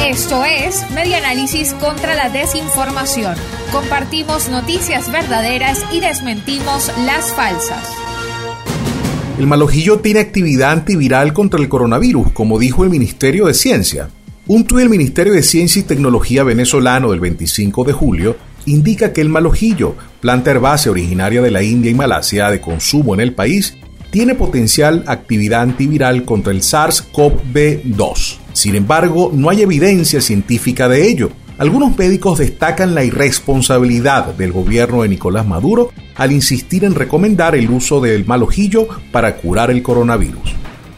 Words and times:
Esto 0.00 0.44
es 0.44 0.88
Media 0.92 1.18
Análisis 1.18 1.72
contra 1.74 2.14
la 2.14 2.30
Desinformación. 2.30 3.34
Compartimos 3.72 4.48
noticias 4.48 5.10
verdaderas 5.10 5.84
y 5.92 6.00
desmentimos 6.00 6.90
las 7.04 7.32
falsas. 7.34 7.92
El 9.38 9.46
malojillo 9.46 9.98
tiene 9.98 10.20
actividad 10.20 10.72
antiviral 10.72 11.32
contra 11.32 11.60
el 11.60 11.68
coronavirus, 11.68 12.32
como 12.32 12.58
dijo 12.58 12.84
el 12.84 12.90
Ministerio 12.90 13.46
de 13.46 13.54
Ciencia. 13.54 14.08
Un 14.46 14.64
tuit 14.64 14.80
del 14.80 14.88
Ministerio 14.88 15.32
de 15.32 15.42
Ciencia 15.42 15.80
y 15.80 15.82
Tecnología 15.82 16.44
venezolano 16.44 17.10
del 17.10 17.20
25 17.20 17.84
de 17.84 17.92
julio 17.92 18.36
indica 18.64 19.12
que 19.12 19.20
el 19.20 19.28
malojillo, 19.28 19.96
planta 20.20 20.52
herbácea 20.52 20.92
originaria 20.92 21.42
de 21.42 21.50
la 21.50 21.62
India 21.62 21.90
y 21.90 21.94
Malasia 21.94 22.50
de 22.50 22.60
consumo 22.60 23.12
en 23.14 23.20
el 23.20 23.34
país, 23.34 23.76
tiene 24.10 24.34
potencial 24.34 25.04
actividad 25.06 25.62
antiviral 25.62 26.24
contra 26.24 26.52
el 26.52 26.62
SARS-CoV-2. 26.62 28.45
Sin 28.56 28.74
embargo, 28.74 29.30
no 29.34 29.50
hay 29.50 29.60
evidencia 29.60 30.22
científica 30.22 30.88
de 30.88 31.06
ello. 31.06 31.30
Algunos 31.58 31.98
médicos 31.98 32.38
destacan 32.38 32.94
la 32.94 33.04
irresponsabilidad 33.04 34.34
del 34.34 34.50
gobierno 34.50 35.02
de 35.02 35.10
Nicolás 35.10 35.46
Maduro 35.46 35.90
al 36.14 36.32
insistir 36.32 36.82
en 36.86 36.94
recomendar 36.94 37.54
el 37.54 37.68
uso 37.68 38.00
del 38.00 38.24
malojillo 38.24 38.88
para 39.12 39.36
curar 39.36 39.70
el 39.70 39.82
coronavirus. 39.82 40.54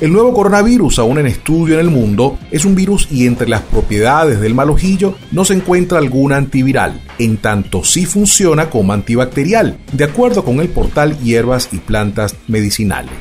El 0.00 0.14
nuevo 0.14 0.32
coronavirus, 0.32 0.98
aún 0.98 1.18
en 1.18 1.26
estudio 1.26 1.74
en 1.74 1.80
el 1.80 1.90
mundo, 1.90 2.38
es 2.50 2.64
un 2.64 2.74
virus 2.74 3.06
y 3.10 3.26
entre 3.26 3.50
las 3.50 3.60
propiedades 3.60 4.40
del 4.40 4.54
malojillo 4.54 5.14
no 5.30 5.44
se 5.44 5.52
encuentra 5.52 5.98
alguna 5.98 6.38
antiviral, 6.38 7.02
en 7.18 7.36
tanto 7.36 7.84
sí 7.84 8.06
funciona 8.06 8.70
como 8.70 8.94
antibacterial, 8.94 9.76
de 9.92 10.04
acuerdo 10.04 10.42
con 10.42 10.58
el 10.60 10.70
portal 10.70 11.18
Hierbas 11.18 11.68
y 11.72 11.76
Plantas 11.76 12.34
Medicinales. 12.48 13.12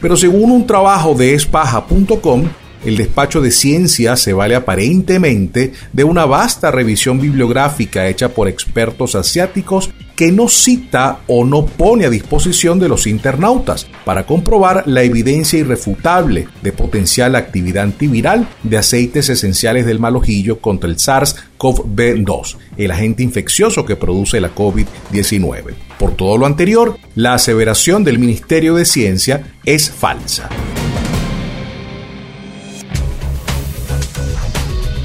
Pero 0.00 0.16
según 0.16 0.52
un 0.52 0.64
trabajo 0.64 1.14
de 1.14 1.34
espaja.com, 1.34 2.44
el 2.84 2.96
despacho 2.96 3.40
de 3.40 3.50
ciencia 3.50 4.16
se 4.16 4.32
vale 4.32 4.54
aparentemente 4.54 5.72
de 5.92 6.04
una 6.04 6.24
vasta 6.24 6.70
revisión 6.70 7.20
bibliográfica 7.20 8.08
hecha 8.08 8.30
por 8.30 8.48
expertos 8.48 9.14
asiáticos 9.14 9.90
que 10.20 10.32
no 10.32 10.48
cita 10.48 11.20
o 11.28 11.46
no 11.46 11.64
pone 11.64 12.04
a 12.04 12.10
disposición 12.10 12.78
de 12.78 12.90
los 12.90 13.06
internautas 13.06 13.86
para 14.04 14.26
comprobar 14.26 14.82
la 14.86 15.02
evidencia 15.02 15.58
irrefutable 15.58 16.46
de 16.60 16.72
potencial 16.72 17.34
actividad 17.36 17.84
antiviral 17.84 18.46
de 18.62 18.76
aceites 18.76 19.30
esenciales 19.30 19.86
del 19.86 19.98
malojillo 19.98 20.60
contra 20.60 20.90
el 20.90 20.96
SARS-CoV-2, 20.96 22.56
el 22.76 22.90
agente 22.90 23.22
infeccioso 23.22 23.86
que 23.86 23.96
produce 23.96 24.42
la 24.42 24.54
COVID-19. 24.54 25.74
Por 25.98 26.14
todo 26.16 26.36
lo 26.36 26.44
anterior, 26.44 26.98
la 27.14 27.32
aseveración 27.32 28.04
del 28.04 28.18
Ministerio 28.18 28.74
de 28.74 28.84
Ciencia 28.84 29.54
es 29.64 29.90
falsa. 29.90 30.50